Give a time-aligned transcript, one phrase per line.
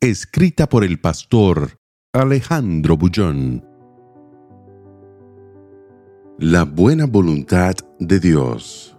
[0.00, 1.80] escrita por el pastor
[2.12, 3.64] Alejandro Bullón.
[6.38, 8.96] La buena voluntad de Dios.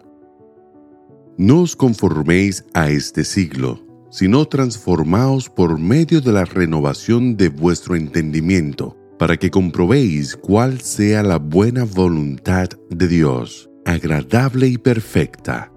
[1.37, 7.95] No os conforméis a este siglo, sino transformaos por medio de la renovación de vuestro
[7.95, 15.71] entendimiento, para que comprobéis cuál sea la buena voluntad de Dios, agradable y perfecta.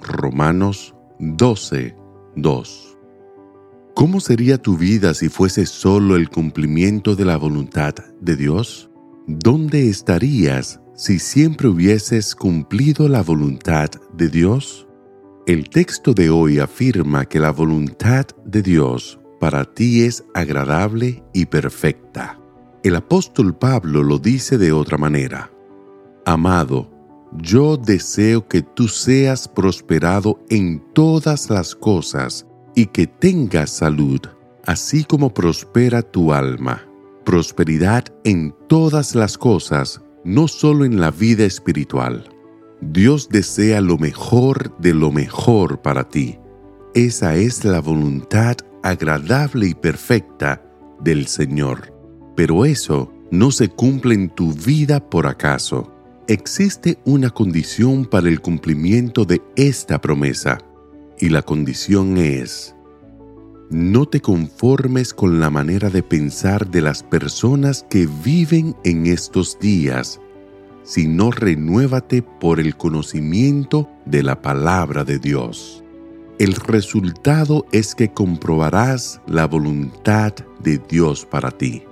[0.00, 1.96] Romanos 12,
[2.36, 2.97] 2.
[3.98, 8.88] ¿Cómo sería tu vida si fuese solo el cumplimiento de la voluntad de Dios?
[9.26, 14.86] ¿Dónde estarías si siempre hubieses cumplido la voluntad de Dios?
[15.48, 21.46] El texto de hoy afirma que la voluntad de Dios para ti es agradable y
[21.46, 22.38] perfecta.
[22.84, 25.50] El apóstol Pablo lo dice de otra manera.
[26.24, 26.88] Amado,
[27.32, 32.46] yo deseo que tú seas prosperado en todas las cosas
[32.78, 34.20] y que tengas salud,
[34.64, 36.86] así como prospera tu alma.
[37.24, 42.28] Prosperidad en todas las cosas, no solo en la vida espiritual.
[42.80, 46.38] Dios desea lo mejor de lo mejor para ti.
[46.94, 48.54] Esa es la voluntad
[48.84, 50.62] agradable y perfecta
[51.00, 51.92] del Señor.
[52.36, 55.92] Pero eso no se cumple en tu vida por acaso.
[56.28, 60.58] Existe una condición para el cumplimiento de esta promesa
[61.20, 62.74] y la condición es,
[63.70, 69.58] no te conformes con la manera de pensar de las personas que viven en estos
[69.58, 70.20] días,
[70.84, 75.84] sino renuévate por el conocimiento de la palabra de Dios.
[76.38, 81.82] El resultado es que comprobarás la voluntad de Dios para ti.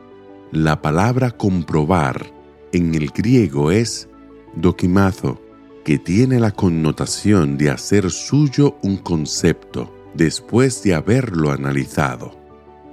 [0.53, 2.33] La palabra comprobar
[2.73, 4.09] en el griego es
[4.55, 5.41] dokimazo,
[5.87, 12.37] que tiene la connotación de hacer suyo un concepto después de haberlo analizado.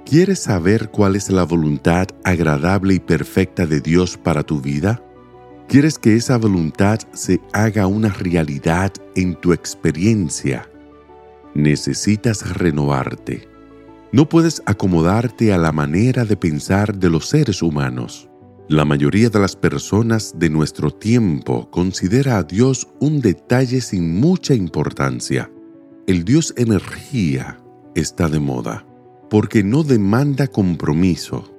[0.06, 5.02] ¿Quieres saber cuál es la voluntad agradable y perfecta de Dios para tu vida?
[5.66, 10.70] ¿Quieres que esa voluntad se haga una realidad en tu experiencia?
[11.52, 13.48] Necesitas renovarte.
[14.12, 18.28] No puedes acomodarte a la manera de pensar de los seres humanos.
[18.68, 24.54] La mayoría de las personas de nuestro tiempo considera a Dios un detalle sin mucha
[24.54, 25.50] importancia.
[26.06, 27.58] El Dios energía
[27.94, 28.86] está de moda
[29.28, 31.54] porque no demanda compromiso.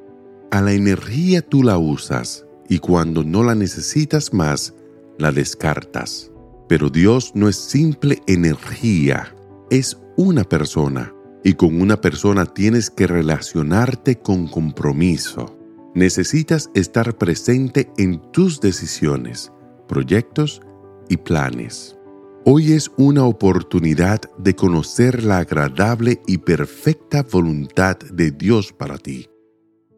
[0.49, 4.73] A la energía tú la usas y cuando no la necesitas más,
[5.19, 6.31] la descartas.
[6.67, 9.35] Pero Dios no es simple energía,
[9.69, 11.13] es una persona
[11.43, 15.54] y con una persona tienes que relacionarte con compromiso
[15.95, 19.51] necesitas estar presente en tus decisiones,
[19.87, 20.61] proyectos
[21.09, 21.97] y planes.
[22.43, 29.27] Hoy es una oportunidad de conocer la agradable y perfecta voluntad de Dios para ti.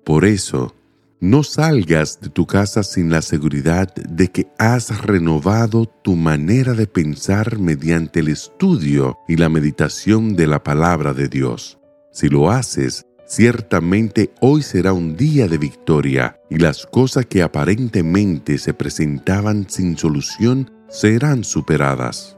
[0.06, 0.74] Por eso,
[1.20, 6.86] no salgas de tu casa sin la seguridad de que has renovado tu manera de
[6.86, 11.80] pensar mediante el estudio y la meditación de la palabra de Dios.
[12.12, 18.58] Si lo haces, Ciertamente hoy será un día de victoria y las cosas que aparentemente
[18.58, 22.38] se presentaban sin solución serán superadas.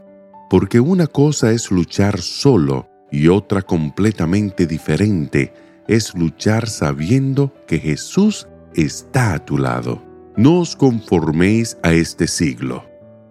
[0.50, 5.54] Porque una cosa es luchar solo y otra completamente diferente
[5.88, 10.04] es luchar sabiendo que Jesús está a tu lado.
[10.38, 12.84] No os conforméis a este siglo,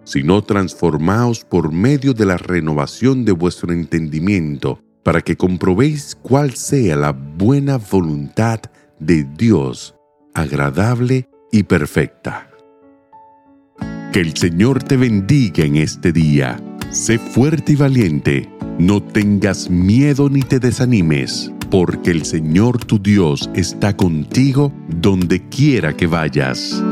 [0.05, 6.95] sino transformaos por medio de la renovación de vuestro entendimiento para que comprobéis cuál sea
[6.95, 8.59] la buena voluntad
[8.99, 9.95] de Dios,
[10.35, 12.51] agradable y perfecta.
[14.13, 16.61] Que el Señor te bendiga en este día.
[16.91, 18.47] Sé fuerte y valiente.
[18.77, 25.97] No tengas miedo ni te desanimes, porque el Señor tu Dios está contigo donde quiera
[25.97, 26.83] que vayas.